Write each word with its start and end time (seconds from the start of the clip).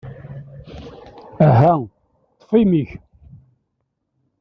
Aha, 1.47 1.73
ṭṭef 2.39 2.49
imi-k! 2.61 2.91